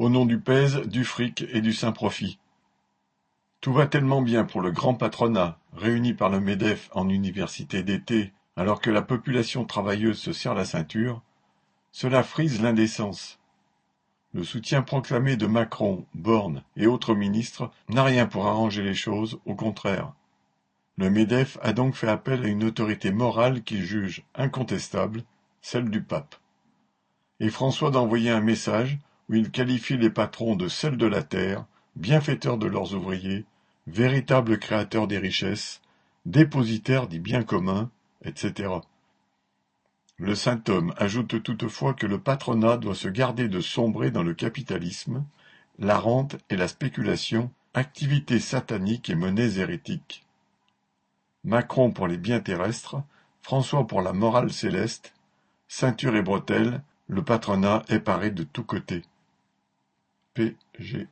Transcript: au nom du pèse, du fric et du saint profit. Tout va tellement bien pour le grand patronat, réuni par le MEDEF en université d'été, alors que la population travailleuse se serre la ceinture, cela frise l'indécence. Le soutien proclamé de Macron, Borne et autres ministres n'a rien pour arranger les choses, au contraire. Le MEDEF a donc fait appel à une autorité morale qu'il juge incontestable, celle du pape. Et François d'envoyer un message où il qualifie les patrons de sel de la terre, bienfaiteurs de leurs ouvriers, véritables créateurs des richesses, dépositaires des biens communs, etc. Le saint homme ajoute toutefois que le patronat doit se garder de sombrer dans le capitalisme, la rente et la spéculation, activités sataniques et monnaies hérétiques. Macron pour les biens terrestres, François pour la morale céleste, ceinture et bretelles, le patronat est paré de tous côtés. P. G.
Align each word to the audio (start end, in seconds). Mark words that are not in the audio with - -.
au 0.00 0.08
nom 0.08 0.24
du 0.24 0.40
pèse, 0.40 0.80
du 0.86 1.04
fric 1.04 1.44
et 1.52 1.60
du 1.60 1.74
saint 1.74 1.92
profit. 1.92 2.38
Tout 3.60 3.74
va 3.74 3.86
tellement 3.86 4.22
bien 4.22 4.44
pour 4.44 4.62
le 4.62 4.70
grand 4.70 4.94
patronat, 4.94 5.58
réuni 5.74 6.14
par 6.14 6.30
le 6.30 6.40
MEDEF 6.40 6.88
en 6.94 7.10
université 7.10 7.82
d'été, 7.82 8.32
alors 8.56 8.80
que 8.80 8.88
la 8.88 9.02
population 9.02 9.66
travailleuse 9.66 10.18
se 10.18 10.32
serre 10.32 10.54
la 10.54 10.64
ceinture, 10.64 11.20
cela 11.92 12.22
frise 12.22 12.62
l'indécence. 12.62 13.38
Le 14.32 14.42
soutien 14.42 14.80
proclamé 14.80 15.36
de 15.36 15.46
Macron, 15.46 16.06
Borne 16.14 16.62
et 16.76 16.86
autres 16.86 17.14
ministres 17.14 17.70
n'a 17.90 18.02
rien 18.02 18.24
pour 18.24 18.46
arranger 18.46 18.82
les 18.82 18.94
choses, 18.94 19.38
au 19.44 19.54
contraire. 19.54 20.14
Le 20.96 21.10
MEDEF 21.10 21.58
a 21.60 21.74
donc 21.74 21.94
fait 21.94 22.08
appel 22.08 22.42
à 22.42 22.48
une 22.48 22.64
autorité 22.64 23.12
morale 23.12 23.62
qu'il 23.64 23.82
juge 23.82 24.22
incontestable, 24.34 25.24
celle 25.60 25.90
du 25.90 26.02
pape. 26.02 26.36
Et 27.38 27.50
François 27.50 27.90
d'envoyer 27.90 28.30
un 28.30 28.40
message 28.40 28.98
où 29.30 29.34
il 29.34 29.52
qualifie 29.52 29.96
les 29.96 30.10
patrons 30.10 30.56
de 30.56 30.66
sel 30.66 30.96
de 30.96 31.06
la 31.06 31.22
terre, 31.22 31.64
bienfaiteurs 31.94 32.58
de 32.58 32.66
leurs 32.66 32.94
ouvriers, 32.94 33.44
véritables 33.86 34.58
créateurs 34.58 35.06
des 35.06 35.18
richesses, 35.18 35.80
dépositaires 36.26 37.06
des 37.06 37.20
biens 37.20 37.44
communs, 37.44 37.90
etc. 38.24 38.70
Le 40.16 40.34
saint 40.34 40.60
homme 40.66 40.92
ajoute 40.96 41.44
toutefois 41.44 41.94
que 41.94 42.08
le 42.08 42.18
patronat 42.18 42.76
doit 42.76 42.96
se 42.96 43.06
garder 43.06 43.46
de 43.46 43.60
sombrer 43.60 44.10
dans 44.10 44.24
le 44.24 44.34
capitalisme, 44.34 45.24
la 45.78 45.96
rente 45.96 46.36
et 46.50 46.56
la 46.56 46.66
spéculation, 46.66 47.52
activités 47.72 48.40
sataniques 48.40 49.10
et 49.10 49.14
monnaies 49.14 49.58
hérétiques. 49.58 50.26
Macron 51.44 51.92
pour 51.92 52.08
les 52.08 52.18
biens 52.18 52.40
terrestres, 52.40 52.96
François 53.42 53.86
pour 53.86 54.02
la 54.02 54.12
morale 54.12 54.52
céleste, 54.52 55.14
ceinture 55.68 56.16
et 56.16 56.22
bretelles, 56.22 56.82
le 57.06 57.22
patronat 57.22 57.84
est 57.88 58.00
paré 58.00 58.32
de 58.32 58.42
tous 58.42 58.64
côtés. 58.64 59.04
P. 60.34 60.56
G. 60.80 61.08